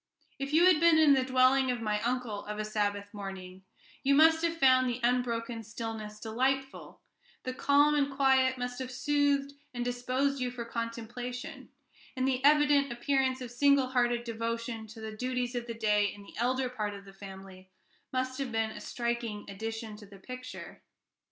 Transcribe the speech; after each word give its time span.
If 0.39 0.51
you 0.51 0.65
had 0.65 0.79
been 0.79 0.97
in 0.97 1.13
the 1.13 1.23
dwelling 1.23 1.69
of 1.69 1.79
my 1.79 2.01
uncle 2.01 2.43
of 2.45 2.57
a 2.57 2.65
Sabbath 2.65 3.13
morning, 3.13 3.61
you 4.01 4.15
must 4.15 4.43
have 4.43 4.57
found 4.57 4.89
the 4.89 4.99
unbroken 5.03 5.61
stillness 5.61 6.19
delightful; 6.19 6.99
the 7.43 7.53
calm 7.53 7.93
and 7.93 8.11
quiet 8.11 8.57
must 8.57 8.79
have 8.79 8.89
soothed 8.89 9.53
and 9.75 9.85
disposed 9.85 10.41
you 10.41 10.49
for 10.49 10.65
contemplation, 10.65 11.69
and 12.15 12.27
the 12.27 12.43
evident 12.43 12.91
appearance 12.91 13.41
of 13.41 13.51
single 13.51 13.89
hearted 13.89 14.23
devotion 14.23 14.87
to 14.87 15.01
the 15.01 15.15
duties 15.15 15.53
of 15.53 15.67
the 15.67 15.75
day 15.75 16.05
in 16.11 16.23
the 16.23 16.33
elder 16.39 16.67
part 16.67 16.95
of 16.95 17.05
the 17.05 17.13
family 17.13 17.69
must 18.11 18.39
have 18.39 18.51
been 18.51 18.71
a 18.71 18.81
striking 18.81 19.45
addition 19.47 19.95
to 19.97 20.07
the 20.07 20.17
picture. 20.17 20.81